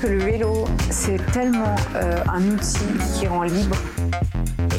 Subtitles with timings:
[0.00, 2.78] Que le vélo, c'est tellement euh, un outil
[3.18, 3.76] qui rend libre.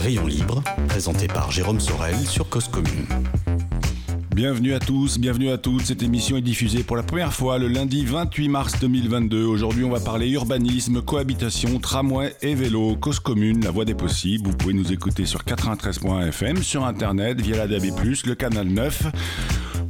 [0.02, 3.06] Rayon libre, présenté par Jérôme Sorel sur Cause Commune.
[4.34, 5.84] Bienvenue à tous, bienvenue à toutes.
[5.84, 9.46] Cette émission est diffusée pour la première fois le lundi 28 mars 2022.
[9.46, 14.48] Aujourd'hui, on va parler urbanisme, cohabitation, tramway et vélo, cause commune, la voie des possibles.
[14.48, 17.92] Vous pouvez nous écouter sur 93.fm, sur internet, via la DAB+,
[18.26, 19.04] le canal 9.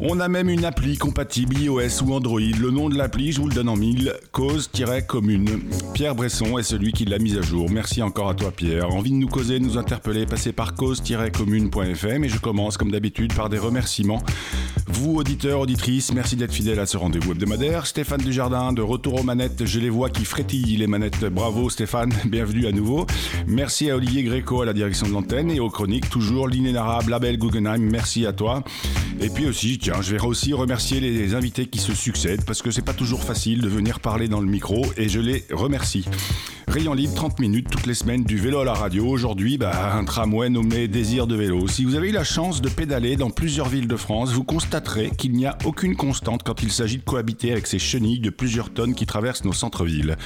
[0.04, 2.40] On a même une appli compatible iOS ou Android.
[2.40, 5.62] Le nom de l'appli, je vous le donne en mille, cause-commune.
[5.94, 7.70] Pierre Bresson est celui qui l'a mise à jour.
[7.70, 8.90] Merci encore à toi Pierre.
[8.90, 13.36] Envie de nous causer, de nous interpeller, passez par cause-commune.fm et je commence comme d'habitude
[13.36, 14.24] par des remerciements.
[14.94, 17.88] Vous, auditeurs, auditrices, merci d'être fidèles à ce rendez-vous hebdomadaire.
[17.88, 21.24] Stéphane Dujardin, de retour aux manettes, je les vois qui frétillent les manettes.
[21.26, 23.08] Bravo Stéphane, bienvenue à nouveau.
[23.48, 27.38] Merci à Olivier Gréco à la direction de l'antenne et aux chroniques, toujours l'inénarrable Abel
[27.38, 28.64] Guggenheim, merci à toi.
[29.22, 32.72] Et puis aussi, tiens, je vais aussi remercier les invités qui se succèdent parce que
[32.72, 36.06] c'est pas toujours facile de venir parler dans le micro et je les remercie.
[36.72, 39.06] Rayon libre, 30 minutes toutes les semaines du vélo à la radio.
[39.06, 41.68] Aujourd'hui, bah, un tramway nommé Désir de vélo.
[41.68, 44.46] Si vous avez eu la chance de pédaler dans plusieurs villes de France, vous
[45.18, 48.70] qu'il n'y a aucune constante quand il s'agit de cohabiter avec ces chenilles de plusieurs
[48.72, 50.18] tonnes qui traversent nos centres-villes.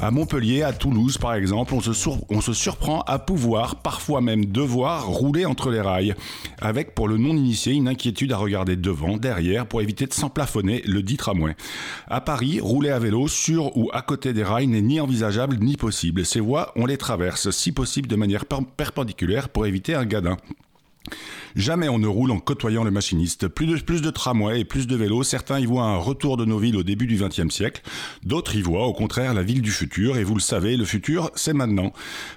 [0.00, 4.46] À Montpellier, à Toulouse par exemple, on se, on se surprend à pouvoir, parfois même
[4.46, 6.14] devoir, rouler entre les rails.
[6.60, 11.02] Avec pour le non-initié une inquiétude à regarder devant, derrière, pour éviter de s'emplafonner le
[11.02, 11.56] dit tramway.
[12.08, 15.76] À Paris, rouler à vélo sur ou à côté des rails n'est ni envisageable ni
[15.76, 16.24] possible.
[16.24, 20.36] Ces voies, on les traverse, si possible de manière per- perpendiculaire pour éviter un gadin.
[21.56, 23.46] Jamais on ne roule en côtoyant le machiniste.
[23.46, 26.44] Plus de, plus de tramways et plus de vélos, certains y voient un retour de
[26.44, 27.82] nos villes au début du XXe siècle,
[28.24, 31.30] d'autres y voient au contraire la ville du futur, et vous le savez, le futur,
[31.34, 31.92] c'est maintenant.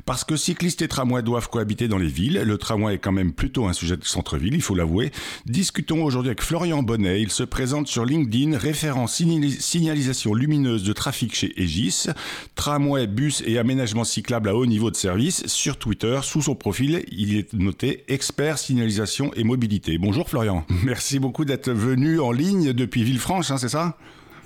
[0.05, 3.33] Parce que cyclistes et tramways doivent cohabiter dans les villes, le tramway est quand même
[3.33, 5.11] plutôt un sujet de centre-ville, il faut l'avouer.
[5.45, 10.93] Discutons aujourd'hui avec Florian Bonnet, il se présente sur LinkedIn, référent signali- signalisation lumineuse de
[10.93, 12.07] trafic chez Aegis,
[12.55, 15.47] tramway, bus et aménagement cyclable à haut niveau de service.
[15.47, 19.97] Sur Twitter, sous son profil, il est noté expert signalisation et mobilité.
[19.97, 20.65] Bonjour Florian.
[20.83, 23.95] Merci beaucoup d'être venu en ligne depuis Villefranche, hein, c'est ça?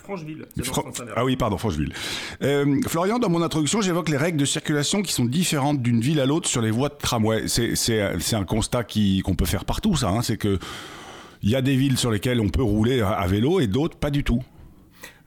[0.04, 0.46] Francheville.
[1.16, 1.94] Ah oui, pardon, Francheville.
[2.42, 6.20] Euh, Florian, dans mon introduction, j'évoque les règles de circulation qui sont différentes d'une ville
[6.20, 7.48] à l'autre sur les voies de tramway.
[7.48, 10.10] C'est, un constat qu'on peut faire partout, ça.
[10.10, 10.22] hein.
[10.22, 10.60] C'est que
[11.44, 14.12] il y a des villes sur lesquelles on peut rouler à vélo et d'autres pas
[14.12, 14.44] du tout.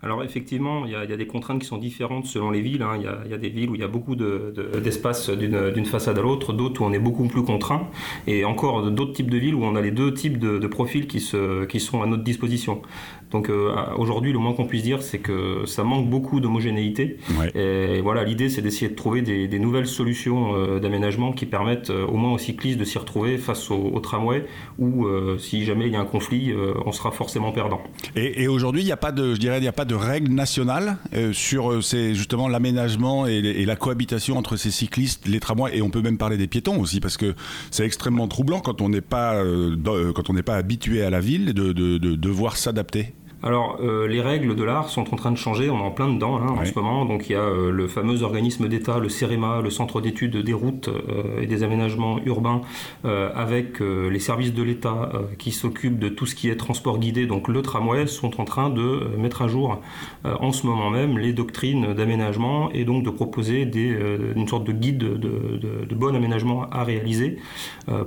[0.04, 2.60] Alors effectivement, il y, a, il y a des contraintes qui sont différentes selon les
[2.60, 2.82] villes.
[2.82, 2.92] hein.
[2.98, 4.78] Il, y a, il y a des villes où il y a beaucoup de- de-
[4.80, 7.88] d'espace d'une façade à l'autre, d'autres où on est beaucoup plus contraint,
[8.26, 11.06] et encore d'autres types de villes où on a les deux types de, de profils
[11.06, 12.82] qui, se, qui sont à notre disposition.
[13.30, 17.16] Donc euh, aujourd'hui, le moins qu'on puisse dire, c'est que ça manque beaucoup d'homogénéité.
[17.40, 17.50] Ouais.
[17.60, 21.90] Et voilà, l'idée, c'est d'essayer de trouver des, des nouvelles solutions euh, d'aménagement qui permettent
[21.90, 24.44] euh, au moins aux cyclistes de s'y retrouver face au, au tramway,
[24.78, 26.52] ou euh, si jamais il y a un conflit,
[26.86, 27.80] on sera forcément perdant.
[28.14, 29.93] Et, et aujourd'hui, il n'y a pas de, je dirais, il n'y a pas de
[29.94, 35.76] règles nationales euh, sur euh, justement l'aménagement et, la cohabitation entre ces cyclistes, les tramways,
[35.76, 37.34] et on peut même parler des piétons aussi, parce que
[37.70, 40.12] c'est extrêmement troublant quand on n'est pas, euh,
[40.48, 43.14] habitué à la ville de, de devoir s'adapter.
[43.46, 46.08] Alors, euh, les règles de l'art sont en train de changer, on est en plein
[46.12, 47.04] dedans hein, en ce moment.
[47.04, 50.52] Donc, il y a euh, le fameux organisme d'État, le CEREMA, le Centre d'études des
[50.54, 52.62] routes euh, et des aménagements urbains,
[53.04, 57.48] avec les services de l'État qui s'occupent de tout ce qui est transport guidé, donc
[57.48, 59.80] le tramway, sont en train de mettre à jour
[60.24, 63.94] en ce moment même les doctrines d'aménagement et donc de proposer des,
[64.36, 67.36] une sorte de guide de, de- de bon aménagement à réaliser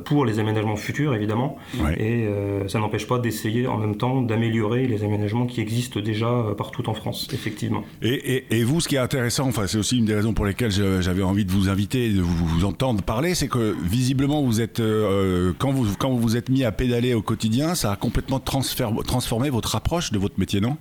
[0.05, 1.57] pour les aménagements futurs, évidemment.
[1.99, 2.25] Et
[2.67, 6.89] ça n'empêche pas d'essayer en même temps d'améliorer les aménagements qui existent déjà euh, partout
[6.89, 7.83] en France, effectivement.
[8.01, 11.23] Et, vous, ce qui est intéressant, enfin, c'est aussi une des raisons pour lesquelles j'avais
[11.23, 15.71] envie de vous inviter de vous, entendre parler, c'est que visiblement, vous êtes, euh, quand
[15.71, 19.75] vous quand vous vous êtes mis à pédaler au quotidien, ça a complètement transformé votre
[19.75, 20.77] approche de votre métier, non?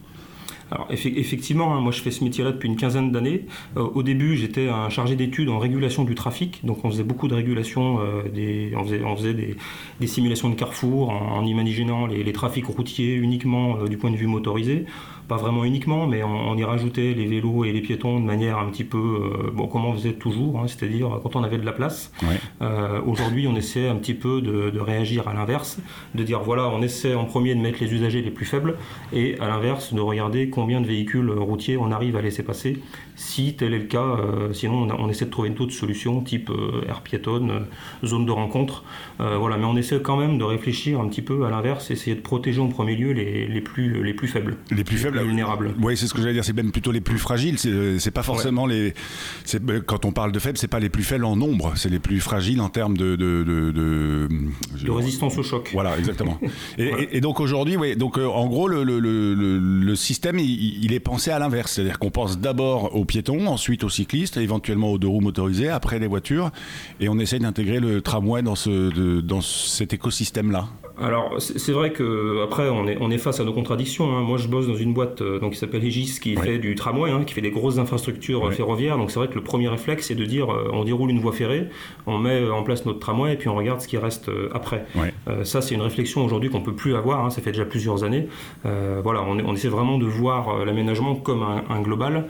[0.70, 3.46] Alors effe- effectivement, hein, moi je fais ce métier-là depuis une quinzaine d'années.
[3.76, 7.28] Euh, au début, j'étais un chargé d'études en régulation du trafic, donc on faisait beaucoup
[7.28, 9.56] de régulation, euh, des, on faisait, on faisait des,
[10.00, 14.10] des simulations de carrefour en, en imaginant les, les trafics routiers uniquement euh, du point
[14.10, 14.86] de vue motorisé.
[15.28, 18.58] Pas vraiment uniquement, mais on, on y rajoutait les vélos et les piétons de manière
[18.58, 21.72] un petit peu, bon, comme on faisait toujours, hein, c'est-à-dire quand on avait de la
[21.72, 22.12] place.
[22.22, 22.68] Ouais.
[23.04, 25.80] Aujourd'hui, on essaie un petit peu de, de réagir à l'inverse,
[26.14, 28.76] de dire voilà, on essaie en premier de mettre les usagers les plus faibles,
[29.12, 32.78] et à l'inverse, de regarder combien de véhicules routiers on arrive à laisser passer
[33.16, 36.50] Si tel est le cas, euh, sinon on, essaie de trouver une autre solution, type
[36.86, 37.66] air piétonne,
[38.04, 38.84] zone de rencontre.
[39.18, 42.20] voilà, mais on essaie quand même de réfléchir un petit peu à l'inverse, essayer de
[42.20, 44.56] protéger en premier lieu les, les, plus, les plus faibles.
[44.70, 45.74] Les plus faibles, vulnérables.
[45.80, 47.58] Oui, c'est ce que j'allais dire, c'est même plutôt les plus fragiles.
[47.58, 48.94] C'est pas forcément les.
[49.86, 52.20] Quand on parle de faibles, c'est pas les plus faibles en nombre, c'est les plus
[52.20, 53.16] fragiles en termes de.
[53.16, 54.28] De, de,
[54.84, 55.70] de, résistance au choc.
[55.72, 56.38] Voilà, exactement.
[56.78, 61.00] et, donc aujourd'hui, oui, donc en gros, le, le, le, le système, il, il, est
[61.00, 61.72] pensé à l'inverse.
[61.72, 65.98] C'est-à-dire qu'on pense d'abord aux piétons, ensuite aux cyclistes, éventuellement aux deux roues motorisées, après
[65.98, 66.50] les voitures,
[67.00, 70.68] et on essaie d'intégrer le tramway dans, ce, dans cet écosystème-là.
[70.98, 74.16] Alors, c'est vrai que après on est, on est face à nos contradictions.
[74.16, 74.22] Hein.
[74.22, 77.10] Moi, je bosse dans une boîte euh, donc, qui s'appelle Egis, qui fait du tramway,
[77.10, 78.96] hein, qui fait des grosses infrastructures ferroviaires.
[78.96, 81.32] Donc, c'est vrai que le premier réflexe, c'est de dire euh, on déroule une voie
[81.32, 81.68] ferrée,
[82.06, 84.86] on met en place notre tramway et puis on regarde ce qui reste euh, après.
[85.42, 87.24] ça, c'est une réflexion aujourd'hui qu'on peut plus avoir.
[87.24, 87.30] Hein.
[87.30, 88.28] Ça fait déjà plusieurs années.
[88.64, 92.26] voilà, on, on, essaie vraiment de voir l'aménagement comme un, un global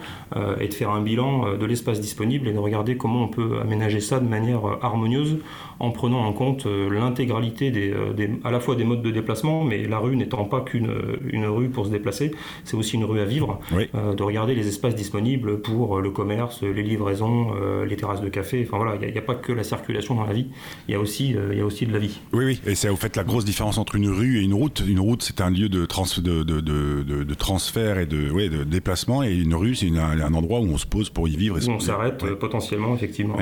[0.61, 4.01] et de faire un bilan de l'espace disponible et de regarder comment on peut aménager
[4.01, 5.39] ça de manière harmonieuse
[5.79, 9.87] en prenant en compte l'intégralité des, des à la fois des modes de déplacement, mais
[9.87, 10.91] la rue n'étant pas qu'une
[11.33, 12.33] une rue pour se déplacer,
[12.65, 16.11] c'est aussi une rue à vivre, euh, de regarder les espaces disponibles pour euh, le
[16.11, 19.53] commerce, les livraisons, euh, les terrasses de café, enfin voilà, il n'y a, pas que
[19.53, 20.47] la circulation dans la vie,
[20.89, 22.19] il y a aussi, il y a aussi de la vie.
[22.33, 24.83] Oui, oui, et c'est au fait la grosse différence entre une rue et une route.
[24.87, 28.49] Une route, c'est un lieu de, trans, de, de, de, de, transfert et de, ouais,
[28.49, 31.59] de déplacement, et une rue, c'est un endroit où on se pose pour y vivre.
[31.59, 33.37] Et où on s'arrête potentiellement, effectivement.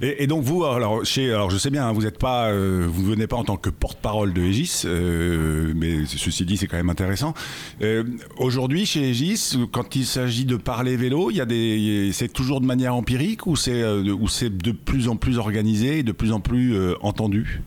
[0.00, 3.04] Et, et, donc vous, alors, chez, alors je sais bien, hein, vous n'êtes pas, vous
[3.04, 6.90] venez pas en tant que porte-parole de Aegis, euh, mais ceci dit, c'est quand même
[6.90, 7.34] intéressant.
[7.82, 8.04] Euh,
[8.36, 12.60] aujourd'hui, chez Aegis, quand il s'agit de parler vélo, il y a des, c'est toujours
[12.60, 16.12] de manière empirique ou c'est, euh, ou c'est de plus en plus organisé et de
[16.12, 17.62] plus en plus entendu?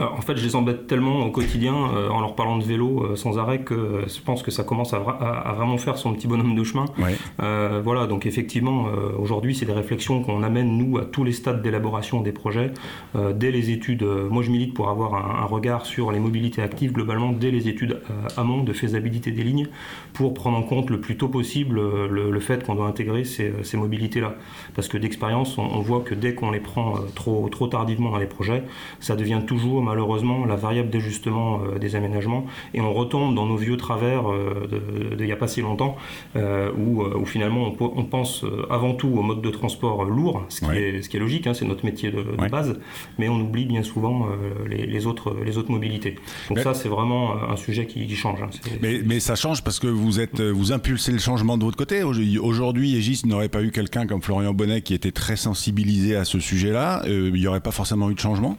[0.00, 3.16] En fait, je les embête tellement au quotidien euh, en leur parlant de vélo euh,
[3.16, 6.64] sans arrêt que je pense que ça commence à, vraiment faire son petit bonhomme de
[6.64, 6.86] chemin.
[7.42, 8.86] Euh, voilà, donc effectivement,
[9.18, 12.72] aujourd'hui, c'est des réflexions qu'on amène, nous, à tous les stades d'élaboration des projets,
[13.34, 14.02] dès les études.
[14.02, 18.00] moi, je milite pour avoir un, regard sur les mobilités actives, globalement, dès les études
[18.36, 19.68] amont de faisabilité des lignes,
[20.12, 24.34] pour prendre en compte le plus tôt possible le, fait qu'on doit intégrer ces, mobilités-là.
[24.74, 28.18] Parce que d'expérience, on, on, voit que dès qu'on les prend trop, trop tardivement dans
[28.18, 28.64] les projets,
[29.00, 33.56] ça devient toujours malheureusement la variable d'ajustement euh, des aménagements et on retombe dans nos
[33.56, 34.68] vieux travers euh,
[35.16, 35.96] d'il n'y a pas si longtemps
[36.36, 40.76] euh, où, où, finalement on, pense avant tout au mode de transport lourd, ce qui,
[40.76, 42.78] est, ce qui est logique, hein, c'est notre métier de, base,
[43.18, 44.26] mais on oublie bien souvent
[44.68, 46.16] les, autres, les autres mobilités.
[46.48, 48.42] Donc ça c'est vraiment un sujet qui, change.
[48.42, 48.50] Hein.
[48.82, 52.02] mais, mais, ça change parce que vous, êtes, vous impulsez le changement de votre côté.
[52.02, 56.40] Aujourd'hui, Egis n'aurait pas eu quelqu'un comme Florian Bonnet qui était très sensibilisé à ce
[56.40, 58.56] sujet-là, il n'y aurait pas forcément eu de changement?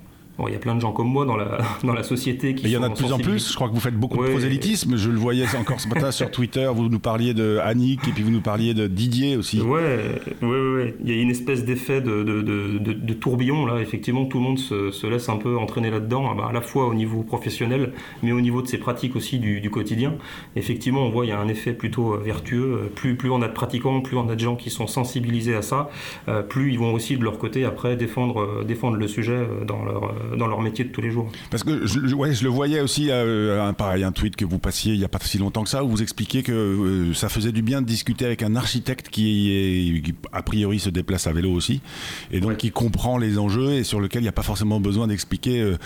[0.48, 2.66] Il y a plein de gens comme moi dans la, dans la société qui.
[2.66, 3.50] Il y en a de plus en plus.
[3.50, 4.98] Je crois que vous faites beaucoup de prosélytisme.
[4.98, 6.70] Je le voyais encore ce matin sur Twitter.
[6.74, 9.62] Vous nous parliez de Annick et puis vous nous parliez de Didier aussi.
[9.62, 10.96] Ouais, ouais, ouais.
[11.04, 13.82] Il y a une espèce d'effet de, de, de, tourbillon là.
[13.82, 16.94] Effectivement, tout le monde se, se laisse un peu entraîner là-dedans, à la fois au
[16.94, 17.94] niveau professionnel,
[18.24, 20.16] mais au niveau de ses pratiques aussi du, du quotidien.
[20.56, 22.92] Effectivement, on voit il y a un effet plutôt euh, vertueux.
[22.96, 25.62] Plus, plus on a de pratiquants, plus on a de gens qui sont sensibilisés à
[25.62, 25.90] ça,
[26.28, 29.84] euh, plus ils vont aussi de leur côté après défendre, euh, défendre le sujet dans
[29.84, 31.32] leur dans leur métier de tous les jours.
[31.50, 34.60] Parce que je, ouais, je le voyais aussi, euh, un, pareil, un tweet que vous
[34.60, 37.30] passiez il n'y a pas si longtemps que ça, où vous expliquiez que euh, ça
[37.30, 41.34] faisait du bien de discuter avec un architecte qui, est, a priori se déplace à
[41.34, 41.82] vélo aussi,
[42.32, 45.08] et donc qui comprend les enjeux et sur lequel il n'y a pas forcément besoin
[45.08, 45.78] d'expliquer euh,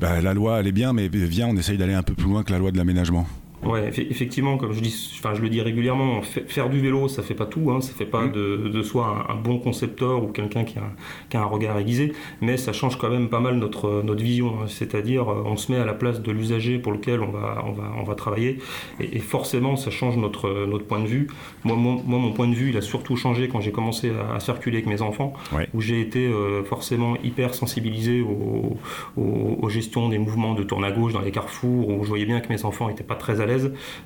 [0.00, 2.42] bah, la loi elle est bien, mais viens, on essaye d'aller un peu plus loin
[2.42, 3.26] que la loi de l'aménagement.
[3.64, 7.34] Ouais, effectivement, comme je dis, enfin je le dis régulièrement, faire du vélo, ça fait
[7.34, 8.32] pas tout, hein, ça fait pas mm.
[8.32, 10.76] de, de, soi un, bon concepteur ou quelqu'un qui,
[11.30, 14.54] qui a, un regard aiguisé, mais ça change quand même pas mal notre, notre vision.
[14.60, 14.66] Hein.
[14.66, 17.72] C'est-à-dire, euh, on se met à la place de l'usager pour lequel on va, on
[17.72, 18.58] va, on va travailler,
[19.00, 21.28] et, forcément, ça change notre, notre point de vue.
[21.64, 24.78] Moi, moi, mon point de vue, il a surtout changé quand j'ai commencé à, circuler
[24.78, 25.32] avec mes enfants,
[25.72, 28.76] où j'ai été euh, forcément hyper sensibilisé aux,
[29.16, 32.40] aux, gestions des mouvements de tourne à gauche dans les carrefours, où je voyais bien
[32.40, 33.53] que mes enfants n'étaient pas très à l'aise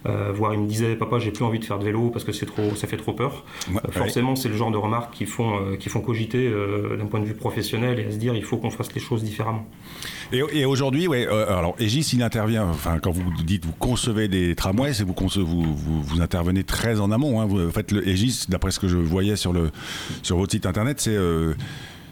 [0.06, 2.32] euh, voire il me disait papa j'ai plus envie de faire de vélo parce que
[2.32, 3.44] c'est trop, ça fait trop peur.
[3.70, 6.50] Euh, forcément c'est le genre de remarques qui font, euh, qui font cogiter
[6.98, 9.22] d'un point de vue professionnel et à se dire il faut qu'on fasse les choses
[9.22, 9.66] différemment.
[10.30, 14.92] Et, aujourd'hui, ouais, alors Egis il intervient, enfin quand vous dites vous concevez des tramways,
[14.92, 17.40] c'est vous, vous, vous, vous, intervenez très en amont.
[17.40, 17.46] Hein.
[17.46, 19.70] Vous faites le Egis, d'après ce que je voyais sur, le,
[20.22, 21.16] sur votre site internet, c'est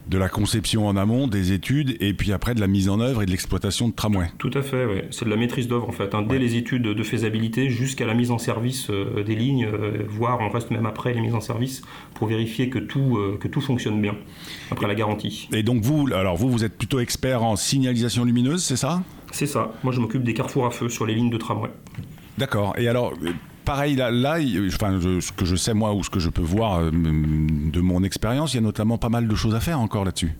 [0.08, 3.22] de la conception en amont, des études, et puis après de la mise en œuvre
[3.22, 4.26] et de l'exploitation de tramway.
[4.38, 5.02] Tout à fait, oui.
[5.10, 6.22] c'est de la maîtrise d'œuvre en fait, hein.
[6.22, 10.38] dès les études de faisabilité jusqu'à la mise en service euh, des lignes, euh, voire
[10.40, 11.82] on reste même après les mises en service
[12.14, 14.14] pour vérifier que tout, euh, que tout fonctionne bien,
[14.70, 15.48] après la garantie.
[15.52, 19.02] Et donc vous, alors vous, vous êtes plutôt expert en signalisation lumineuse, c'est ça?
[19.32, 21.70] C'est ça, moi je m'occupe des carrefours à feu sur les lignes de tramway.
[22.38, 23.12] D'accord, et alors
[23.66, 28.02] pareil, là, ce que je sais moi ou ce que je peux voir de mon
[28.02, 30.32] expérience, il y a notamment pas mal de choses à faire encore là-dessus.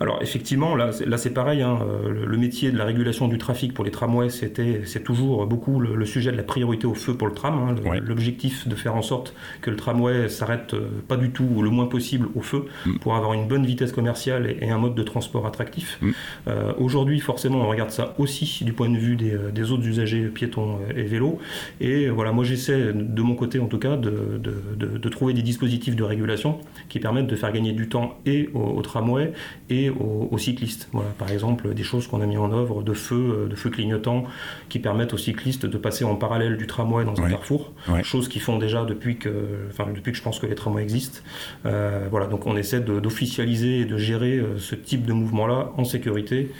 [0.00, 3.72] Alors effectivement, là, là c'est pareil, hein, euh, le, métier de la régulation du trafic
[3.74, 7.28] pour les tramways, c'était, c'est toujours beaucoup le, sujet de la priorité au feu pour
[7.28, 7.54] le tram.
[7.54, 11.62] Hein, l'objectif de faire en sorte que le tramway s'arrête euh, pas du tout ou
[11.62, 12.98] le moins possible au feu mm.
[12.98, 15.98] pour avoir une bonne vitesse commerciale et, un mode de transport attractif.
[16.00, 16.10] Mm.
[16.48, 20.78] Euh, aujourd'hui, forcément, on regarde ça aussi du point de vue des, autres usagers piétons
[20.94, 21.38] et vélos.
[21.80, 25.96] Et voilà, moi j'essaie de mon côté en tout cas de, de, trouver des dispositifs
[25.96, 26.58] de régulation
[26.88, 29.32] qui permettent de faire gagner du temps et au, au tramway
[29.70, 30.88] et aux, cyclistes.
[30.92, 33.70] Voilà, par exemple, des choses qu'on a mis en œuvre de feux, euh, de feux
[33.70, 34.24] clignotants
[34.68, 37.72] qui permettent aux cyclistes de passer en parallèle du tramway dans un carrefour,
[38.02, 41.20] chose qu'ils font déjà depuis que, enfin, depuis que je pense que les tramways existent.
[41.66, 45.84] Euh, voilà, donc on essaie d'officialiser et de gérer euh, ce type de mouvement-là en
[45.84, 46.50] sécurité.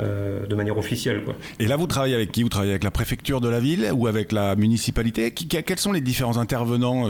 [0.00, 1.22] de manière officielle.
[1.24, 1.34] Quoi.
[1.60, 2.42] Et là, vous travaillez avec qui?
[2.42, 5.30] Vous travaillez avec la préfecture de la ville ou avec la municipalité?
[5.30, 7.06] Quels sont les différents intervenants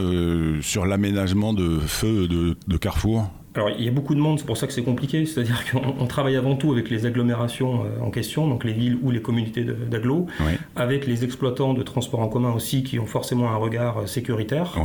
[0.61, 3.27] sur l'aménagement de feux de, de carrefour?
[3.55, 6.05] Alors il y a beaucoup de monde, c'est pour ça que c'est compliqué, c'est-à-dire qu'on
[6.07, 9.63] travaille avant tout avec les agglomérations euh, en question, donc les villes ou les communautés
[9.63, 10.27] d'agglo,
[10.75, 14.75] avec les exploitants de transport en commun aussi qui ont forcément un regard euh, sécuritaire,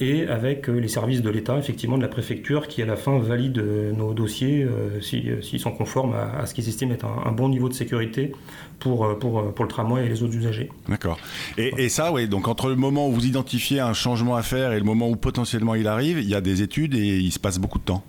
[0.00, 3.18] et avec euh, les services de l'État, effectivement de la préfecture, qui à la fin
[3.18, 3.62] valide
[3.96, 4.66] nos dossiers
[5.00, 8.32] s'ils sont conformes à, ce qu'ils estiment être un, bon niveau de sécurité
[8.78, 10.70] pour, pour, pour le tramway et les autres usagers.
[10.88, 11.18] D'accord.
[11.56, 14.72] Et, et, ça, oui, donc entre le moment où vous identifiez un changement à faire
[14.72, 17.38] et le moment où potentiellement il arrive, il y a des études et il se
[17.38, 18.04] passe beaucoup de temps.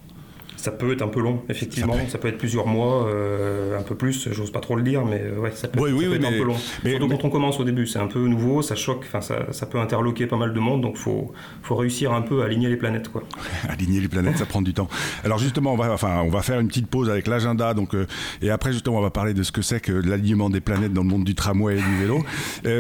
[0.60, 1.96] Ça peut être un peu long, effectivement.
[2.10, 4.28] Ça peut, être plusieurs mois, euh, un peu plus.
[4.34, 6.56] J'ose pas trop le dire, mais euh, ouais, ça peut, être un peu long.
[6.84, 9.66] Mais, Surtout quand on commence au début, c'est un peu nouveau, ça choque, ça, ça,
[9.66, 11.32] peut interloquer pas mal de monde, donc faut,
[11.64, 13.24] faut réussir un peu à aligner les planètes, quoi.
[13.70, 14.90] aligner les planètes, ça prend du temps.
[15.24, 18.06] Alors justement, on va, enfin, on va faire une petite pause avec l'agenda, donc, euh,
[18.42, 21.04] et après justement, on va parler de ce que c'est que l'alignement des planètes dans
[21.04, 22.26] le monde du tramway et du vélo.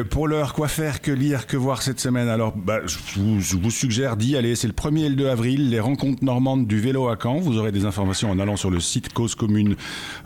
[0.09, 2.27] pour l'heure, quoi faire, que lire, que voir cette semaine?
[2.27, 4.55] Alors, bah, je, vous, je vous suggère d'y aller.
[4.55, 7.39] C'est le 1er et le 2 avril, les rencontres normandes du vélo à Caen.
[7.39, 9.76] Vous aurez des informations en allant sur le site Cause Commune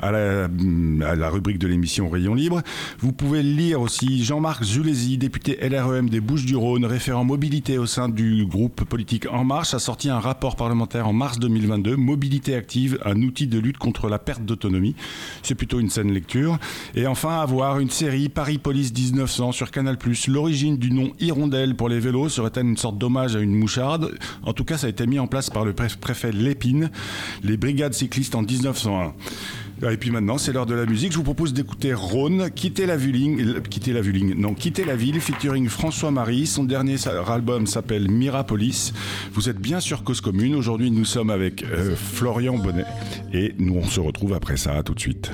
[0.02, 2.62] à la, rubrique de l'émission Rayon Libre.
[3.00, 8.46] Vous pouvez lire aussi Jean-Marc Zulési, député LREM des Bouches-du-Rhône, référent mobilité au sein du
[8.46, 13.22] groupe politique En Marche, a sorti un rapport parlementaire en mars 2022, Mobilité active, un
[13.22, 14.96] outil de lutte contre la perte d'autonomie.
[15.42, 16.58] C'est plutôt une saine lecture.
[16.96, 19.98] Et enfin, avoir une série Paris Police 1900 sur Canal+.
[20.28, 24.18] L'origine du nom Hirondelle pour les vélos serait-elle une sorte d'hommage à une moucharde?
[24.44, 26.92] En tout cas, ça a été mis en place par le préfet Lépine.
[27.44, 29.14] Les brigades cycliste en 1901.
[29.92, 31.12] Et puis maintenant, c'est l'heure de la musique.
[31.12, 34.02] Je vous propose d'écouter Rhône, Quitter la ville, euh, quitter la
[34.36, 36.46] non, Quitter la ville, featuring François Marie.
[36.48, 36.96] Son dernier
[37.28, 38.94] album s'appelle Mirapolis.
[39.34, 40.56] Vous êtes bien sur Cause Commune.
[40.56, 42.86] Aujourd'hui, nous sommes avec euh, Florian Bonnet
[43.34, 44.82] et nous on se retrouve après ça.
[44.84, 45.32] tout de suite.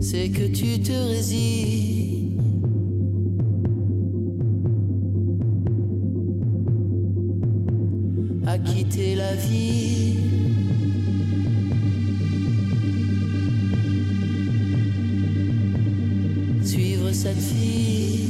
[0.00, 0.92] C'est que tu te
[8.46, 10.16] à quitter la vie.
[16.64, 18.21] Suivre cette fille.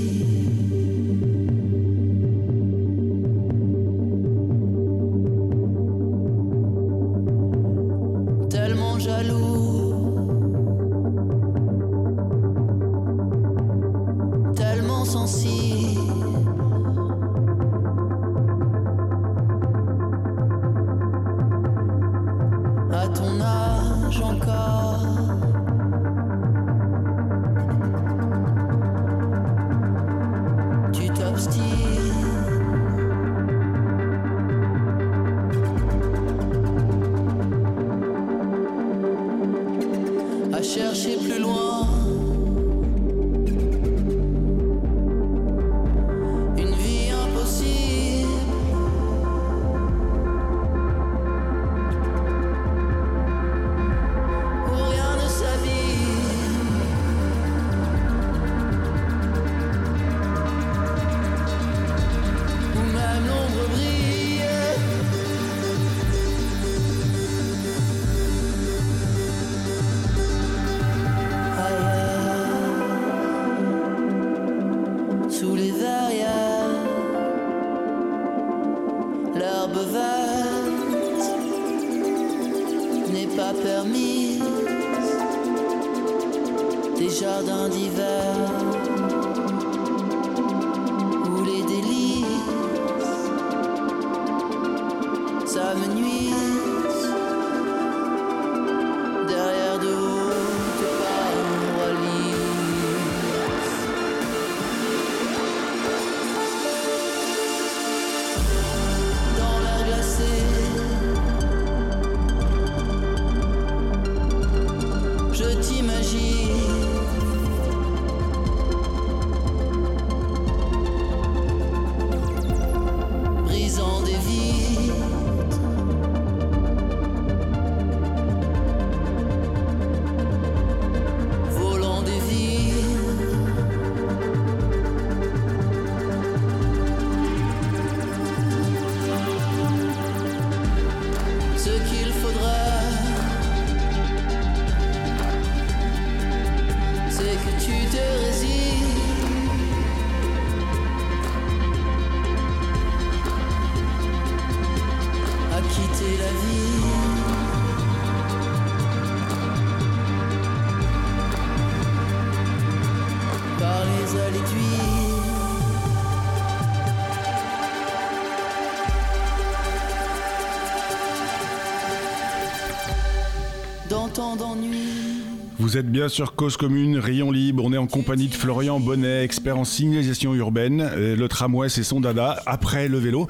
[174.14, 175.22] Tant d'ennuis.
[175.58, 177.64] Vous êtes bien sur Cause Commune, Rayon Libre.
[177.64, 180.80] On est en compagnie de Florian Bonnet, expert en signalisation urbaine.
[180.80, 182.40] Euh, Le tramway, c'est son dada.
[182.46, 183.28] Après le vélo.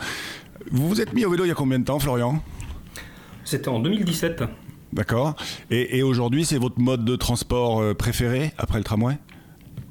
[0.70, 2.42] Vous vous êtes mis au vélo il y a combien de temps, Florian?
[3.44, 4.44] C'était en 2017.
[4.92, 5.34] D'accord.
[5.70, 9.16] Et, et aujourd'hui, c'est votre mode de transport euh, préféré après le tramway?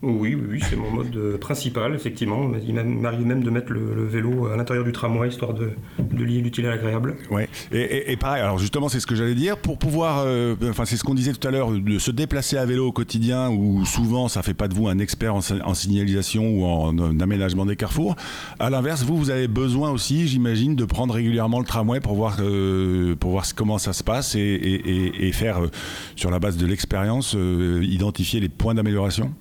[0.03, 2.51] Oui, oui, c'est mon mode euh, principal, effectivement.
[2.67, 6.41] Il m'arrive même de mettre le, vélo à l'intérieur du tramway, histoire de, de lier
[6.41, 7.17] l'utile à l'agréable.
[7.29, 7.47] Ouais.
[7.71, 9.57] Et, et- et pareil, alors justement, c'est ce que j'allais dire.
[9.57, 12.65] Pour pouvoir, euh, enfin, c'est ce qu'on disait tout à l'heure, de se déplacer à
[12.65, 16.65] vélo au quotidien, où souvent ça fait pas de vous un expert en, signalisation ou
[16.65, 18.15] en, en aménagement des carrefours.
[18.59, 22.37] À l'inverse, vous, vous avez besoin aussi, j'imagine, de prendre régulièrement le tramway pour voir,
[22.39, 25.67] euh, pour voir comment ça se passe et, faire, euh,
[26.15, 29.31] sur la base de l'expérience, euh, identifier les points d'amélioration?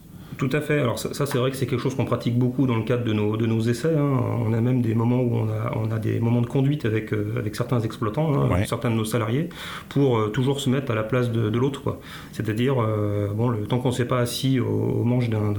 [0.41, 0.81] Tout à fait.
[0.81, 3.05] Alors ça, ça, c'est vrai que c'est quelque chose qu'on pratique beaucoup dans le cadre
[3.05, 3.95] de nos, de nos essais.
[3.95, 4.21] hein.
[4.47, 7.13] On a même des moments où on a, on a des moments de conduite avec,
[7.13, 8.55] euh, avec certains exploitants, hein, Ouais.
[8.55, 9.51] avec certains de nos salariés,
[9.91, 11.99] pour euh, toujours se mettre à la place de, de l'autre.
[12.33, 15.53] C'est-à-dire, euh, bon, le temps qu'on ne s'est pas assis au, au manche d'un,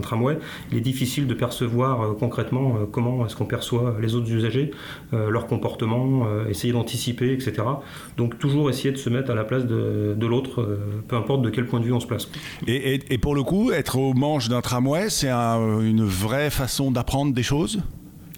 [0.00, 0.38] tramway,
[0.72, 4.70] il est difficile de percevoir concrètement comment est-ce qu'on perçoit les autres usagers,
[5.12, 7.52] leur comportement, essayer d'anticiper, etc.
[8.16, 11.50] Donc toujours essayer de se mettre à la place de, de l'autre, peu importe de
[11.50, 12.30] quel point de vue on se place.
[12.66, 16.50] Et, et- et pour le coup, être au manche d'un tramway, c'est un- une vraie
[16.50, 17.80] façon d'apprendre des choses?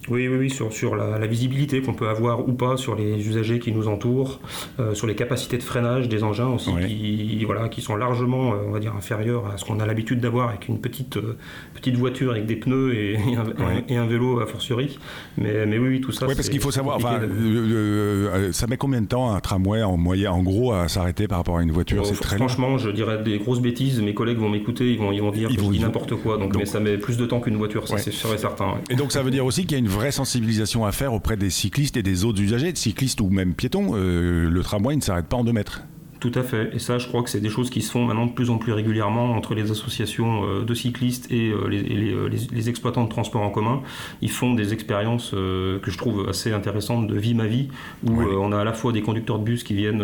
[0.09, 3.27] Oui, oui, oui, sur, sur la, la visibilité qu'on peut avoir ou pas sur les
[3.27, 4.39] usagers qui nous entourent,
[4.79, 6.85] euh, sur les capacités de freinage des engins aussi, Ouais.
[6.87, 10.19] qui, voilà, qui sont largement, euh, on va dire, inférieures à ce qu'on a l'habitude
[10.19, 11.35] d'avoir avec une petite, euh,
[11.73, 13.83] petite voiture avec des pneus et, et un, Ouais.
[13.89, 14.97] et un vélo a fortiori.
[15.37, 16.27] Mais, mais oui, tout ça.
[16.27, 19.83] Oui, parce qu'il faut savoir, compliqué enfin, de- ça met combien de temps un tramway
[19.83, 22.03] en moyenne, en gros, à s'arrêter par rapport à une voiture?
[22.03, 22.47] Bon, C'est très long.
[22.47, 24.01] franchement, je dirais des grosses bêtises.
[24.01, 25.81] Mes collègues vont m'écouter, ils vont, ils vont dire Ils que vont- je dis ils
[25.81, 26.37] vont- n'importe quoi.
[26.37, 28.01] Donc, Donc- mais ça met plus de temps qu'une voiture, ça Ouais.
[28.01, 28.75] c'est sûr et certain.
[28.89, 31.37] Et donc ça veut dire aussi qu'il y a une vraie sensibilisation à faire auprès
[31.37, 33.95] des cyclistes et des autres usagers, cyclistes ou même piétons.
[33.95, 35.81] Euh, le tramway ne s'arrête pas en deux mètres.
[36.29, 36.71] Tout à fait.
[36.73, 38.57] Et ça, je crois que c'est des choses qui se font maintenant de plus en
[38.57, 42.47] plus régulièrement entre les associations euh, de cyclistes et euh, les, et les, euh, les-
[42.51, 43.81] les exploitants de transport en commun.
[44.21, 47.69] Ils font des expériences que je trouve assez intéressantes de vie ma vie,
[48.05, 50.03] où on a à la fois des conducteurs de bus qui viennent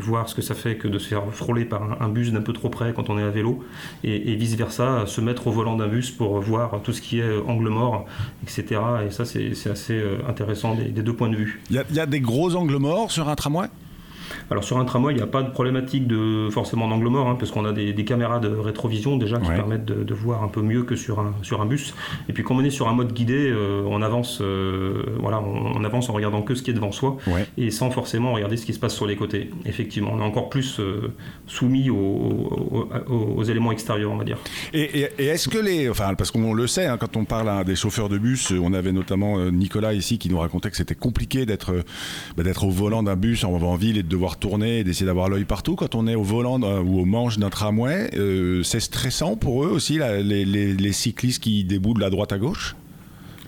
[0.00, 2.52] voir ce que ça fait que de se faire frôler par un, bus d'un peu
[2.52, 3.62] trop près quand on est à vélo,
[4.02, 7.20] et, et vice versa, se mettre au volant d'un bus pour voir tout ce qui
[7.20, 8.06] est angle mort,
[8.42, 8.80] etc.
[9.06, 11.62] Et ça, c'est assez intéressant des- des deux points de vue.
[11.70, 13.66] Il y, y a des gros angles morts sur un tramway?
[14.50, 17.36] Alors sur un tramway, il n'y a pas de problématique de forcément d'angle mort, hein,
[17.38, 19.56] parce qu'on a des, des caméras de rétrovision déjà qui Ouais.
[19.56, 21.94] permettent de, de voir un peu mieux que sur un, sur un bus.
[22.28, 25.76] Et puis comme on est sur un mode guidé, euh, on avance, euh, voilà, on,
[25.76, 27.46] on avance en regardant que ce qui est devant soi Ouais.
[27.58, 29.50] et sans forcément regarder ce qui se passe sur les côtés.
[29.66, 31.12] Effectivement, on est encore plus euh,
[31.46, 34.38] soumis aux, aux- aux- aux éléments extérieurs, on va dire.
[34.72, 35.88] Et, et- et est-ce que les.
[35.88, 38.72] Enfin, parce qu'on le sait, hein, quand on parle à des chauffeurs de bus, on
[38.72, 41.72] avait notamment Nicolas ici qui nous racontait que c'était compliqué d'être
[42.36, 45.06] bah, d'être au volant d'un bus en, en ville et de devoir tourner et d'essayer
[45.06, 45.76] d'avoir l'œil partout.
[45.76, 49.64] Quand on est au volant d'un- ou au manche d'un tramway, euh, c'est stressant pour
[49.64, 52.76] eux aussi, les cyclistes qui déboulent de la droite à gauche?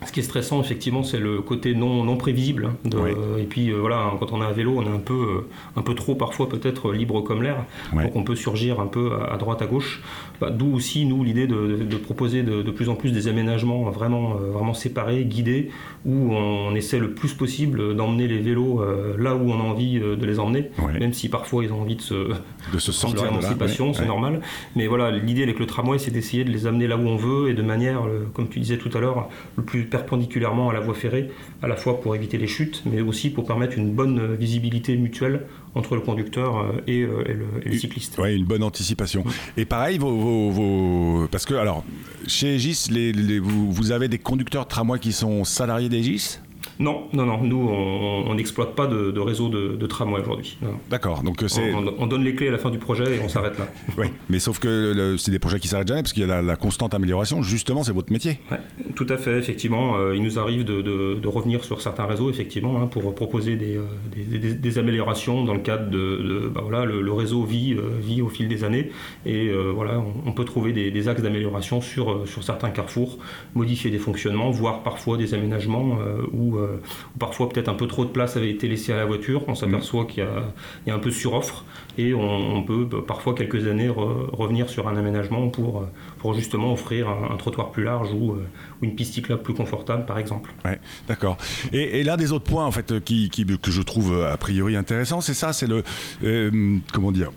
[0.07, 2.69] Ce qui est stressant, effectivement, c'est le côté non, non prévisible.
[2.71, 3.11] hein, de- Oui.
[3.39, 5.81] Et puis, euh, voilà, quand on est à vélo, on est un peu, euh, un
[5.81, 7.65] peu trop, parfois, peut-être libre comme l'air.
[8.05, 10.01] Donc, on peut surgir un peu à, à droite, à gauche.
[10.41, 13.83] Bah, D'où aussi, nous, l'idée de, de proposer de, de plus en plus des aménagements
[13.89, 15.69] vraiment, euh, vraiment séparés, guidés,
[16.05, 19.99] où on, essaie le plus possible d'emmener les vélos euh, là où on a envie
[19.99, 22.13] euh, de les emmener, même si parfois ils ont envie de se,
[22.73, 24.41] de se sortir leur émancipation, c'est normal.
[24.75, 27.49] Mais voilà, l'idée avec le tramway, c'est d'essayer de les amener là où on veut
[27.49, 30.79] et de manière, euh, comme tu disais tout à l'heure, le plus perpendiculairement à la
[30.79, 31.29] voie ferrée,
[31.61, 34.95] à la fois pour éviter les chutes, mais aussi pour permettre une bonne euh, visibilité
[34.97, 38.17] mutuelle entre le conducteur euh, et, euh, et le, et le cycliste.
[38.17, 39.23] Ouais, une bonne anticipation.
[39.57, 41.83] Et pareil, vos, vos- vos- parce que alors
[42.27, 46.39] chez Aegis, les, les- vous, vous avez des conducteurs de tramway qui sont salariés d'Aegis
[46.79, 50.57] Non, non, non, nous, on n'exploite pas de, de réseau de, de tramway aujourd'hui.
[50.89, 51.73] D'accord, donc euh, c'est.
[51.73, 53.67] On, on- on donne les clés à la fin du projet et on s'arrête là.
[53.97, 56.41] Oui, mais sauf que c'est des projets qui s'arrêtent jamais parce qu'il y a la,
[56.41, 57.41] la constante amélioration.
[57.41, 58.39] Justement, c'est votre métier.
[58.51, 58.59] Ouais,
[58.95, 59.97] tout à fait, effectivement.
[59.97, 63.83] euh, il nous arrive de, revenir sur certains réseaux, effectivement, hein, pour proposer des, euh,
[64.15, 67.81] des- des- des améliorations dans le cadre de, bah voilà, le, le réseau vit, euh,
[67.99, 68.91] vit au fil des années,
[69.25, 73.17] et voilà, on, on peut trouver des, axes d'amélioration sur, sur certains carrefours,
[73.55, 76.21] modifier des fonctionnements, voire parfois des aménagements euh,
[76.67, 76.77] où, euh,
[77.15, 79.43] où parfois peut-être un peu trop de place avait été laissée à la voiture.
[79.47, 80.43] On s'aperçoit qu'il y a,
[80.85, 81.65] il y a un peu suroffre,
[81.97, 82.21] et on,
[82.57, 85.85] on peut bah, parfois quelques années re- revenir sur un aménagement pour, euh,
[86.19, 88.45] pour justement offrir un, un trottoir plus large ou, euh,
[88.81, 90.51] ou une piste cyclable plus confortable, par exemple.
[90.65, 91.37] Ouais, d'accord.
[91.73, 94.75] Et, et l'un des autres points en fait qui, qui- que je trouve a priori
[94.75, 95.83] intéressant, c'est ça, c'est le
[96.23, 97.31] euh, comment dire.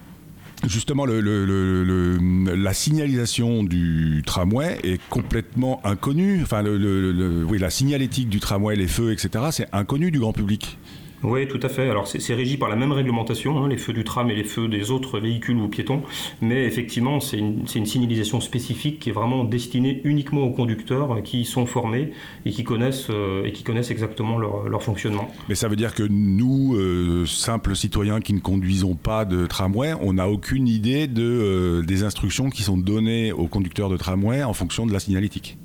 [0.67, 6.41] Justement, le, le- le- la signalisation du tramway est complètement inconnue.
[6.43, 10.77] Enfin, oui, la signalétique du tramway, les feux, etc., c'est inconnu du grand public.
[11.23, 11.91] Oui, tout à fait.
[11.91, 14.69] Alors c'est régi par la même réglementation, hein, les feux du tram et les feux
[14.69, 16.03] des autres véhicules ou piétons,
[16.41, 21.45] mais effectivement c'est une, une, signalisation spécifique qui est vraiment destinée uniquement aux conducteurs qui
[21.45, 22.13] sont formés
[22.47, 25.29] et qui connaissent, euh, et qui connaissent exactement leur, fonctionnement.
[25.51, 29.93] Mais ça veut dire que nous, euh, simples citoyens qui ne conduisons pas de tramway,
[30.01, 34.43] on n'a aucune idée de, euh, des instructions qui sont données aux conducteurs de tramway
[34.43, 35.59] en fonction de la signalétique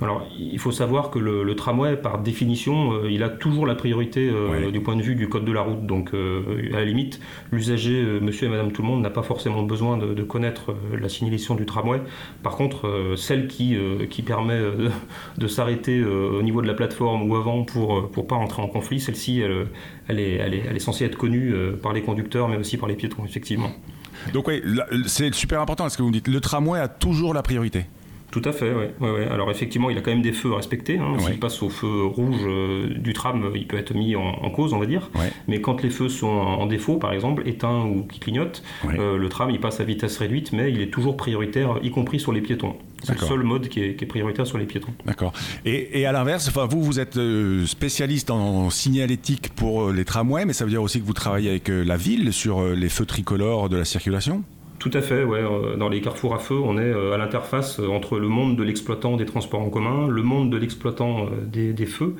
[0.00, 3.74] alors, il faut savoir que le, le tramway, par définition, euh, il a toujours la
[3.74, 5.86] priorité euh, du point de vue du code de la route.
[5.86, 9.64] Donc, euh, à la limite, l'usager, monsieur et madame tout le monde, n'a pas forcément
[9.64, 12.00] besoin de, de connaître la signalisation du tramway.
[12.44, 13.76] Par contre, celle qui,
[14.08, 14.60] qui permet
[15.38, 19.00] de, s'arrêter au niveau de la plateforme ou avant pour ne pas entrer en conflit,
[19.00, 19.66] celle-ci, elle,
[20.06, 22.88] elle, est, elle, est, elle est censée être connue par les conducteurs, mais aussi par
[22.88, 23.70] les piétons, effectivement.
[24.32, 24.62] Donc oui,
[25.06, 26.28] c'est super important ce que vous me dites.
[26.28, 27.86] Le tramway a toujours la priorité.
[28.30, 28.84] Tout à fait, oui.
[29.00, 29.26] Ouais, ouais.
[29.26, 30.98] Alors effectivement, il a quand même des feux à respecter.
[30.98, 31.14] Hein.
[31.18, 31.36] S'il Ouais.
[31.38, 34.74] passe au feu rouge euh, du tram, euh, il peut être mis en, en cause,
[34.74, 35.10] on va dire.
[35.48, 39.16] Mais quand les feux sont en, en défaut, par exemple, éteints ou qui clignotent, euh,
[39.16, 42.32] le tram il passe à vitesse réduite, mais il est toujours prioritaire, y compris sur
[42.32, 42.76] les piétons.
[43.02, 44.92] C'est le seul mode qui est, qui est prioritaire sur les piétons.
[45.06, 45.32] D'accord.
[45.64, 47.18] Et, et à l'inverse, enfin, vous, vous êtes
[47.66, 51.68] spécialiste en signalétique pour les tramways, mais ça veut dire aussi que vous travaillez avec
[51.68, 54.42] la ville sur les feux tricolores de la circulation?
[54.78, 55.40] Tout à fait, ouais.
[55.40, 58.56] euh, Dans les carrefours à feu, on est euh, à l'interface euh, entre le monde
[58.56, 62.14] de l'exploitant des transports en commun, le monde de l'exploitant des, des feux.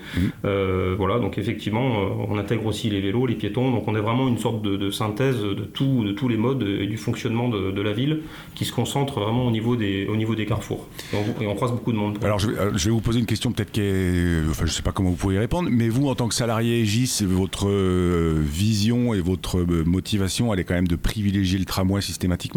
[0.45, 3.71] Euh, voilà, donc effectivement, on intègre aussi les vélos, les piétons.
[3.71, 6.63] Donc on est vraiment une sorte de, de synthèse de, tout, de tous les modes
[6.63, 8.23] et du fonctionnement de, de la ville
[8.57, 10.89] qui se concentre vraiment au niveau des, au niveau des carrefours.
[11.13, 12.19] Et on, et on croise beaucoup de monde.
[12.25, 14.43] Alors, je vais, je vais vous poser une question peut-être qui est...
[14.51, 16.35] Enfin, je ne sais pas comment vous pouvez y répondre, mais vous, en tant que
[16.35, 22.01] salarié GIS, votre vision et votre motivation, elle est quand même de privilégier le tramway
[22.01, 22.48] systématiquement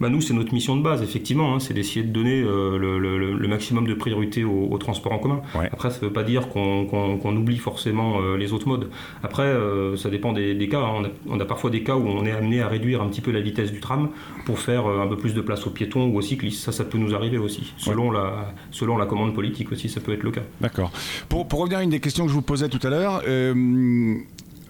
[0.00, 2.98] Bah, nous, c'est notre mission de base, effectivement, hein, c'est d'essayer de donner euh, le,
[2.98, 5.42] le- le maximum de priorité au, au transport en commun.
[5.54, 5.68] Ouais.
[5.70, 8.88] Après, ça ne veut pas dire qu'on oublie forcément euh, les autres modes.
[9.22, 10.80] Après, euh, ça dépend des, des cas.
[10.80, 10.90] hein.
[10.96, 13.20] On, a, on a parfois des cas où on est amené à réduire un petit
[13.20, 14.08] peu la vitesse du tram
[14.46, 16.62] pour faire un peu plus de place aux piétons ou aux cyclistes.
[16.64, 17.74] Ça, ça peut nous arriver aussi.
[17.76, 20.44] Selon, la, selon la commande politique aussi, ça peut être le cas.
[20.62, 20.92] D'accord.
[21.28, 23.20] Pour, pour revenir à une des questions que je vous posais tout à l'heure,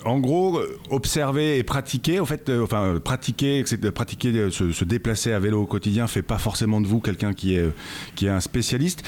[0.04, 0.60] en gros,
[0.90, 5.66] observer et pratiquer, en fait, euh, enfin, pratiquer, pratiquer, euh, se, déplacer à vélo au
[5.66, 7.74] quotidien fait pas forcément de vous quelqu'un qui est, euh,
[8.14, 9.02] qui est un spécialiste.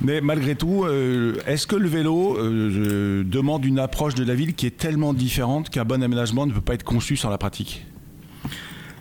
[0.00, 0.86] Mais malgré tout,
[1.46, 2.38] est-ce que le vélo
[3.22, 6.62] demande une approche de la ville qui est tellement différente qu'un bon aménagement ne peut
[6.62, 7.84] pas être conçu sans la pratique?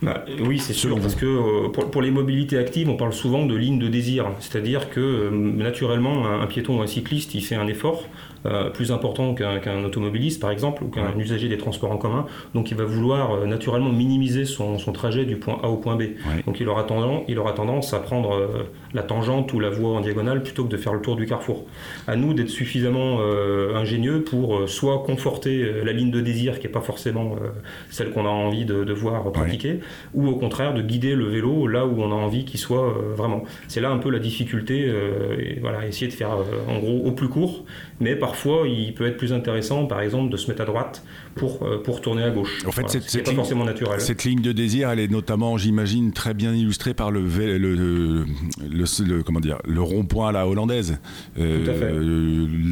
[0.01, 3.45] Bah, oui, c'est sûr, parce que euh, pour, pour les mobilités actives, on parle souvent
[3.45, 4.27] de ligne de désir.
[4.39, 8.05] C'est-à-dire que euh, naturellement, un, un piéton ou un cycliste, il fait un effort
[8.45, 11.21] euh, plus important qu'un qu'un automobiliste, par exemple, ou qu'un Ouais.
[11.21, 12.25] usager des transports en commun.
[12.55, 15.97] Donc il va vouloir euh, naturellement minimiser son, son trajet du point A au point
[15.97, 16.01] B.
[16.01, 16.43] Ouais.
[16.45, 18.47] Donc il aura, tendance, il aura tendance à prendre euh,
[18.93, 21.65] la tangente ou la voie en diagonale plutôt que de faire le tour du carrefour.
[22.07, 26.67] À nous d'être suffisamment euh, ingénieux pour euh, soit conforter la ligne de désir qui
[26.67, 27.49] n'est pas forcément euh,
[27.89, 29.81] celle qu'on a envie de, de voir pratiquer,
[30.13, 33.13] ou au contraire de guider le vélo là où on a envie qu'il soit euh,
[33.15, 33.43] vraiment.
[33.67, 37.05] C'est là un peu la difficulté, euh, et voilà, essayer de faire euh, en gros
[37.05, 37.65] au plus court,
[37.99, 41.03] mais parfois il peut être plus intéressant par exemple de se mettre à droite
[41.39, 42.59] pour, euh, pour tourner à gauche.
[42.67, 44.01] En fait, Voilà, cette- ce qui cette n'est pas ligne- forcément naturel.
[44.01, 47.75] Cette ligne de désir, elle est notamment, j'imagine, très bien illustrée par le, vé- le,
[47.75, 48.25] le,
[48.69, 50.99] le- le- comment dire, le rond-point à la hollandaise.
[51.39, 51.91] Euh, Tout à fait.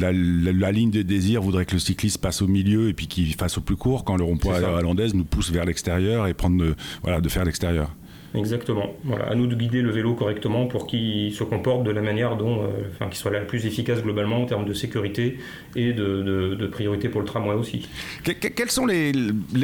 [0.00, 3.06] la, la- la ligne de désir voudrait que le cycliste passe au milieu et puis
[3.06, 5.64] qu'il fasse au plus court, quand le rond-point à C'est la hollandaise nous pousse vers
[5.64, 6.62] l'extérieur et prendre,
[7.02, 7.94] voilà, de faire l'extérieur.
[8.34, 8.94] Exactement.
[9.04, 12.36] Voilà, à nous de guider le vélo correctement pour qu'il se comporte de la manière
[12.36, 15.38] dont, euh, enfin, qu'il soit la plus efficace globalement en termes de sécurité
[15.76, 17.88] et de, priorité pour le tramway aussi.
[18.24, 19.12] Que- que- quelles sont les,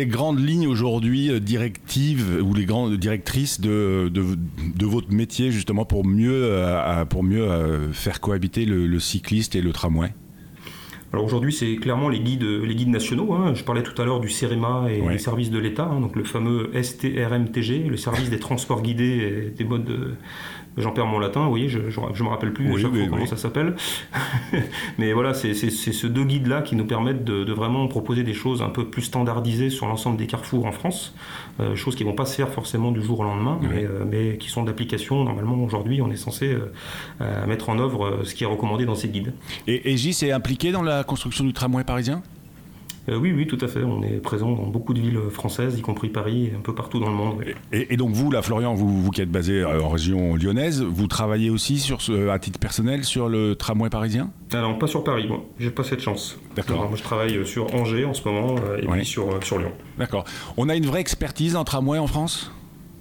[0.07, 6.07] grandes lignes aujourd'hui euh, directives ou les grandes directrices de, de, votre métier justement pour
[6.07, 7.47] mieux, euh, pour mieux
[7.93, 10.11] faire cohabiter le cycliste et le tramway?
[11.15, 13.33] Alors aujourd'hui, c'est clairement les guides, les guides nationaux.
[13.35, 13.55] hein.
[13.55, 15.13] Je parlais tout à l'heure du CEREMA et Ouais.
[15.13, 19.51] des services de l'État, hein, donc le fameux STRMTG, le service des transports guidés et
[19.57, 20.15] des modes de...
[20.77, 22.93] J'en perds mon latin, vous voyez, je, je, je me rappelle plus à Oui, chaque
[22.93, 23.29] oui, fois comment oui.
[23.29, 23.75] ça s'appelle.
[24.99, 28.63] Mais voilà, c'est ces deux guides-là qui nous permettent de, de vraiment proposer des choses
[28.63, 31.15] un peu plus standardisées sur l'ensemble des carrefours en France,
[31.61, 33.69] euh, choses qui vont pas se faire forcément du jour au lendemain, Oui.
[33.71, 35.23] mais, euh, mais qui sont d'application.
[35.25, 36.57] Normalement, aujourd'hui, on est censé
[37.21, 39.33] euh, mettre en œuvre ce qui est recommandé dans ces guides.
[39.67, 42.23] Et, et Gis est impliqué dans la construction du tramway parisien?
[43.09, 43.83] Euh, oui, oui, tout à fait.
[43.83, 47.01] On est présent dans beaucoup de villes françaises, y compris Paris, et un peu partout
[47.01, 47.37] dans le monde.
[47.39, 47.53] oui.
[47.73, 50.83] Et, et donc vous, là, Florian, vous, vous qui êtes basé euh, en région lyonnaise,
[50.83, 54.31] vous travaillez aussi sur ce, à titre personnel sur le tramway parisien?
[54.53, 55.45] Non, pas sur Paris, moi.
[55.59, 56.39] J'ai pas cette chance.
[56.57, 56.77] D'accord.
[56.77, 58.99] Alors, Moi, je travaille sur Angers en ce moment, euh, et Ouais.
[58.99, 59.73] puis sur, euh, sur Lyon.
[59.99, 60.25] D'accord.
[60.57, 62.53] On a une vraie expertise en tramway en France?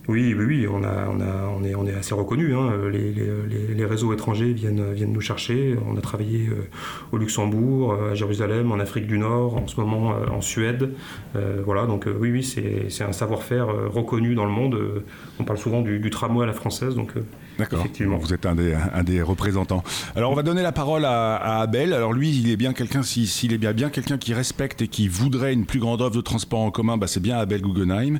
[0.09, 2.53] Oui, oui, on, a, on, a, on, est, assez reconnu.
[2.53, 2.73] Hein.
[2.91, 5.77] Les, réseaux étrangers viennent, viennent nous chercher.
[5.89, 6.67] On a travaillé euh,
[7.13, 10.89] au Luxembourg, euh, à Jérusalem, en Afrique du Nord, en ce moment euh, en Suède.
[11.65, 15.03] Voilà, donc oui, c'est un savoir-faire reconnu dans le monde.
[15.39, 17.13] On parle souvent du, du tramway à la française, donc
[17.57, 17.79] D'accord.
[17.81, 18.17] Effectivement.
[18.17, 19.83] Vous êtes un des, un des représentants.
[20.15, 21.93] Alors, on va donner la parole à, à Abel.
[21.93, 25.07] Alors, lui, il est bien quelqu'un, s'il est bien, bien quelqu'un qui respecte et qui
[25.07, 28.19] voudrait une plus grande offre de transport en commun, bah, c'est bien Abel Guggenheim.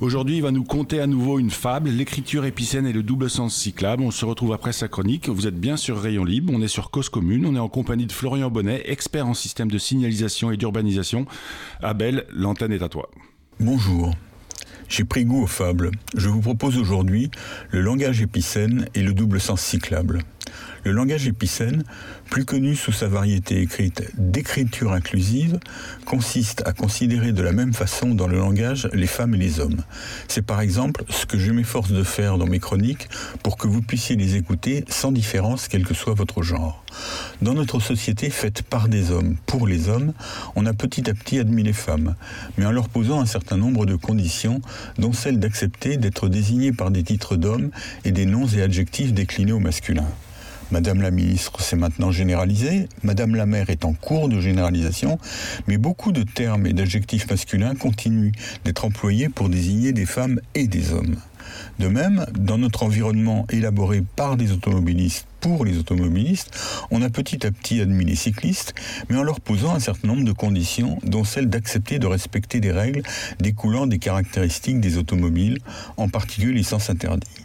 [0.00, 3.54] Aujourd'hui, il va nous conter à nouveau une fable, l'écriture épicène et le double sens
[3.54, 4.02] cyclable.
[4.02, 5.28] On se retrouve après sa chronique.
[5.28, 8.06] Vous êtes bien sur Rayon Libre, on est sur Cause Commune, on est en compagnie
[8.06, 11.26] de Florian Bonnet, expert en système de signalisation et d'urbanisation.
[11.82, 13.08] Abel, l'antenne est à toi.
[13.60, 14.14] Bonjour.
[14.96, 15.90] J'ai pris goût aux fables.
[16.16, 17.28] Je vous propose aujourd'hui
[17.72, 20.20] le langage épicène et le double sens cyclable.
[20.84, 21.82] Le langage épicène,
[22.28, 25.58] plus connu sous sa variété écrite d'écriture inclusive,
[26.04, 29.82] consiste à considérer de la même façon dans le langage les femmes et les hommes.
[30.28, 33.08] C'est par exemple ce que je m'efforce de faire dans mes chroniques
[33.42, 36.84] pour que vous puissiez les écouter sans différence quel que soit votre genre.
[37.40, 40.12] Dans notre société faite par des hommes, pour les hommes,
[40.54, 42.14] on a petit à petit admis les femmes,
[42.58, 44.60] mais en leur posant un certain nombre de conditions,
[44.98, 47.70] dont celle d'accepter d'être désignées par des titres d'hommes
[48.04, 50.06] et des noms et adjectifs déclinés au masculin.
[50.74, 52.88] Madame la ministre, c'est maintenant généralisé.
[53.04, 55.20] Madame la maire est en cours de généralisation.
[55.68, 58.32] Mais beaucoup de termes et d'adjectifs masculins continuent
[58.64, 61.14] d'être employés pour désigner des femmes et des hommes.
[61.78, 66.50] De même, dans notre environnement élaboré par des automobilistes pour les automobilistes,
[66.90, 68.74] on a petit à petit admis les cyclistes,
[69.08, 72.72] mais en leur posant un certain nombre de conditions, dont celle d'accepter de respecter des
[72.72, 73.04] règles
[73.38, 75.58] découlant des caractéristiques des automobiles,
[75.98, 77.43] en particulier les sens interdits.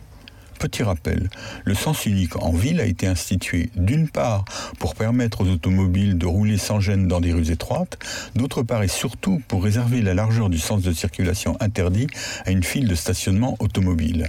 [0.60, 1.30] Petit rappel,
[1.64, 4.44] le sens unique en ville a été institué d'une part
[4.78, 7.98] pour permettre aux automobiles de rouler sans gêne dans des rues étroites,
[8.36, 12.08] d'autre part et surtout pour réserver la largeur du sens de circulation interdit
[12.46, 14.28] à une file de stationnement automobile.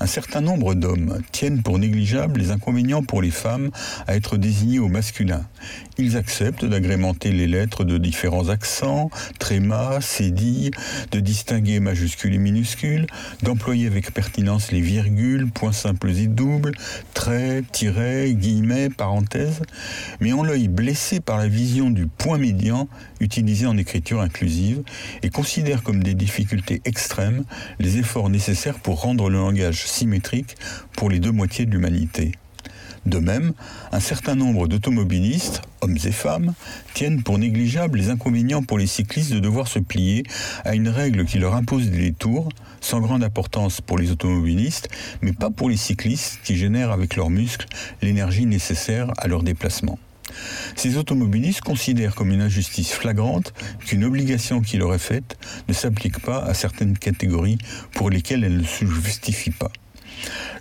[0.00, 3.70] Un certain nombre d'hommes tiennent pour négligeables les inconvénients pour les femmes
[4.06, 5.46] à être désignés au masculin.
[5.98, 10.70] Ils acceptent d'agrémenter les lettres de différents accents, trémas, cédilles,
[11.12, 13.06] de distinguer majuscules et minuscules,
[13.42, 16.72] d'employer avec pertinence les virgules, points simples et doubles,
[17.14, 19.62] traits, tirets, guillemets, parenthèses,
[20.20, 22.88] mais ont l'œil blessé par la vision du point médian
[23.20, 24.82] utilisé en écriture inclusive
[25.22, 27.44] et considèrent comme des difficultés extrêmes
[27.78, 30.56] les efforts nécessaires pour rendre le langage symétrique
[30.92, 32.32] pour les deux moitiés de l'humanité.
[33.06, 33.52] De même,
[33.92, 36.52] un certain nombre d'automobilistes, hommes et femmes,
[36.92, 40.22] tiennent pour négligeables les inconvénients pour les cyclistes de devoir se plier
[40.64, 44.88] à une règle qui leur impose des détours, sans grande importance pour les automobilistes,
[45.22, 47.66] mais pas pour les cyclistes qui génèrent avec leurs muscles
[48.02, 49.98] l'énergie nécessaire à leur déplacement.
[50.76, 53.52] Ces automobilistes considèrent comme une injustice flagrante
[53.84, 57.58] qu'une obligation qui leur est faite ne s'applique pas à certaines catégories
[57.94, 59.72] pour lesquelles elle ne se justifie pas.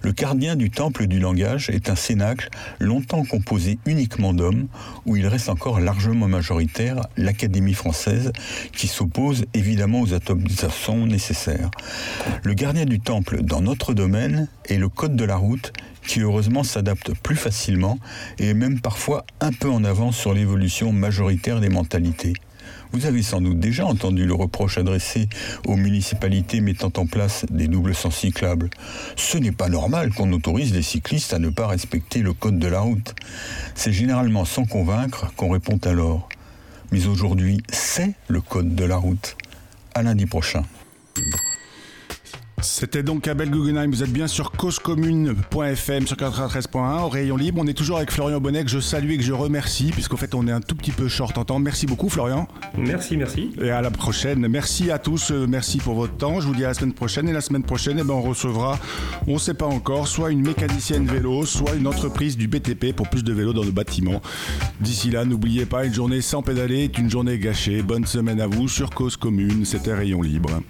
[0.02, 4.68] Le gardien du temple du langage est un cénacle longtemps composé uniquement d'hommes,
[5.06, 8.32] où il reste encore largement majoritaire l'Académie française,
[8.72, 11.72] qui s'oppose évidemment aux atomisations nécessaires.
[12.44, 15.74] Le gardien du temple dans notre domaine est le code de la route,
[16.08, 18.00] qui heureusement s'adapte plus facilement
[18.40, 22.34] et est même parfois un peu en avance sur l'évolution majoritaire des mentalités.
[22.92, 25.30] Vous avez sans doute déjà entendu le reproche adressé
[25.68, 28.70] aux municipalités mettant en place des doubles sens cyclables.
[29.16, 32.68] Ce n'est pas normal qu'on autorise les cyclistes à ne pas respecter le code de
[32.68, 33.14] la route.
[33.76, 36.30] C'est généralement sans convaincre qu'on répond alors.
[36.92, 39.38] Mais aujourd'hui, c'est le code de la route.
[39.94, 40.64] À lundi prochain.
[42.62, 43.90] C'était donc Abel Guggenheim.
[43.90, 47.62] Vous êtes bien sur causecommune.fm sur 93.1 au rayon libre.
[47.62, 50.34] On est toujours avec Florian Bonnet que je salue et que je remercie puisqu'en fait
[50.36, 51.60] on est un tout petit peu short en temps.
[51.60, 52.48] Merci beaucoup Florian.
[52.78, 53.52] Merci, merci.
[53.62, 54.48] Et à la prochaine.
[54.48, 55.32] Merci à tous.
[55.32, 56.40] Euh, merci pour votre temps.
[56.42, 57.30] Je vous dis à la semaine prochaine.
[57.30, 58.78] Et la semaine prochaine, eh ben, on recevra,
[59.28, 63.10] on ne sait pas encore, soit une mécanicienne vélo, soit une entreprise du BTP pour
[63.10, 64.22] plus de vélos dans nos bâtiments.
[64.82, 67.82] D'ici là, n'oubliez pas, une journée sans pédaler est une journée gâchée.
[67.82, 69.66] Bonne semaine à vous sur Cause Commune.
[69.66, 70.62] C'était Rayon Libre.